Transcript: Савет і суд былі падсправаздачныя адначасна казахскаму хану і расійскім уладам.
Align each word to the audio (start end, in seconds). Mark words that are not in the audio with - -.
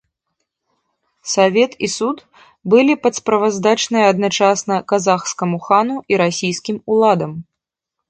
Савет 1.33 1.71
і 1.87 1.89
суд 1.97 2.17
былі 2.75 2.93
падсправаздачныя 3.05 4.09
адначасна 4.15 4.81
казахскаму 4.95 5.57
хану 5.69 5.97
і 6.15 6.23
расійскім 6.27 6.77
уладам. 6.95 7.31